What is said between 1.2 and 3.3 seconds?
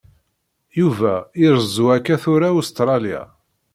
irezzu akka tura Ustṛalya.